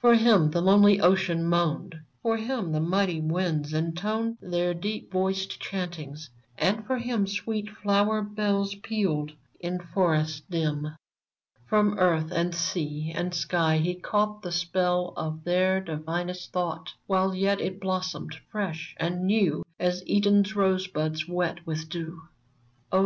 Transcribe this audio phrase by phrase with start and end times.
[0.00, 5.60] For him the lonely ocean moaned; P'or him the mighty winds intoned Their deep voiced
[5.60, 10.96] chantings, and for him Sweet flower bells pealed in forests dim.
[11.66, 17.34] From earth and sea and sky he caught The spell of their divinest thought, While
[17.34, 22.22] yet it blossomed fresh and new As Eden's rosebuds wet with dew!
[22.90, 22.96] Oh